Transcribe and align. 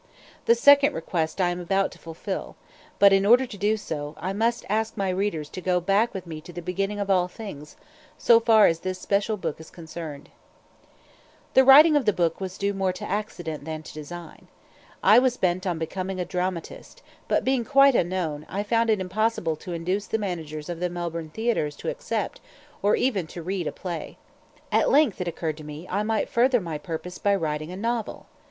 The 0.45 0.55
second 0.55 0.95
request 0.95 1.39
I 1.39 1.49
am 1.49 1.59
about 1.59 1.91
to 1.91 1.99
fulfil; 1.99 2.55
but, 2.97 3.13
in 3.13 3.23
order 3.23 3.45
to 3.45 3.55
do 3.55 3.77
so, 3.77 4.15
I 4.17 4.33
must 4.33 4.65
ask 4.67 4.97
my 4.97 5.09
readers 5.09 5.47
to 5.49 5.61
go 5.61 5.79
back 5.79 6.11
with 6.11 6.25
me 6.25 6.41
to 6.41 6.51
the 6.51 6.59
beginning 6.63 6.99
of 6.99 7.11
all 7.11 7.27
things, 7.27 7.75
so 8.17 8.39
far 8.39 8.65
as 8.65 8.79
this 8.79 8.97
special 8.97 9.37
book 9.37 9.59
is 9.59 9.69
concerned. 9.69 10.29
The 11.53 11.63
writing 11.63 11.95
of 11.95 12.05
the 12.05 12.13
book 12.17 12.41
was 12.41 12.57
due 12.57 12.73
more 12.73 12.91
to 12.91 13.05
accident 13.07 13.63
than 13.65 13.83
to 13.83 13.93
design. 13.93 14.47
I 15.03 15.19
was 15.19 15.37
bent 15.37 15.67
on 15.67 15.77
becoming 15.77 16.19
a 16.19 16.25
dramatist, 16.25 17.03
but, 17.27 17.45
being 17.45 17.63
quite 17.63 17.93
unknown, 17.93 18.47
I 18.49 18.63
found 18.63 18.89
it 18.89 18.99
impossible 18.99 19.55
to 19.57 19.73
induce 19.73 20.07
the 20.07 20.17
managers 20.17 20.67
of 20.67 20.79
the 20.79 20.89
Melbourne 20.89 21.29
Theatres 21.29 21.75
to 21.75 21.89
accept, 21.89 22.41
or 22.81 22.95
even 22.95 23.27
to 23.27 23.43
read 23.43 23.67
a 23.67 23.71
play. 23.71 24.17
At 24.71 24.89
length 24.89 25.21
it 25.21 25.27
occurred 25.27 25.57
to 25.57 25.63
me 25.63 25.87
I 25.87 26.01
might 26.01 26.27
further 26.27 26.59
my 26.59 26.79
purpose 26.79 27.19
by 27.19 27.35
writing 27.35 27.71
a 27.71 27.77
novel. 27.77 28.25